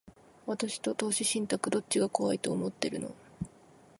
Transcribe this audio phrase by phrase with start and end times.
[0.47, 3.13] 私と投資信託、どっちが怖いと思ってるの？